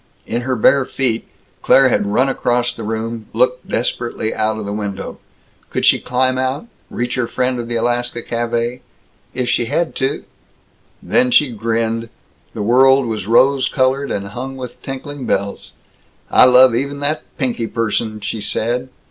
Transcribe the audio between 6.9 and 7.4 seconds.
her